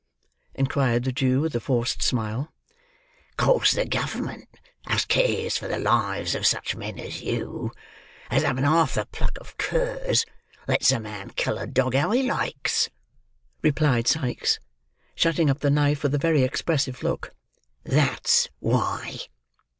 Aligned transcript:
inquired 0.55 1.03
the 1.03 1.11
Jew 1.11 1.41
with 1.41 1.53
a 1.53 1.59
forced 1.59 2.01
smile. 2.01 2.51
"Cause 3.37 3.73
the 3.73 3.85
government, 3.85 4.49
as 4.87 5.05
cares 5.05 5.57
for 5.59 5.67
the 5.67 5.77
lives 5.77 6.33
of 6.33 6.47
such 6.47 6.75
men 6.75 6.97
as 6.97 7.21
you, 7.21 7.71
as 8.31 8.41
haven't 8.41 8.63
half 8.63 8.95
the 8.95 9.05
pluck 9.05 9.37
of 9.39 9.57
curs, 9.59 10.25
lets 10.67 10.91
a 10.91 10.99
man 10.99 11.29
kill 11.35 11.59
a 11.59 11.67
dog 11.67 11.93
how 11.93 12.09
he 12.09 12.23
likes," 12.23 12.89
replied 13.61 14.07
Sikes, 14.07 14.57
shutting 15.13 15.51
up 15.51 15.59
the 15.59 15.69
knife 15.69 16.01
with 16.01 16.15
a 16.15 16.17
very 16.17 16.41
expressive 16.41 17.03
look; 17.03 17.35
"that's 17.83 18.47
why." 18.57 19.19